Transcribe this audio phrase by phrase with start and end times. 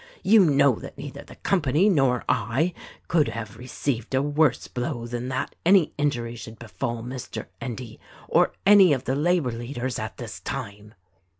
[0.23, 2.73] You know that neither the company nor I
[3.07, 7.45] could have received a worse blow than that any injury should befall Mr.
[7.61, 10.95] Endy or any of the labor leaders at this time."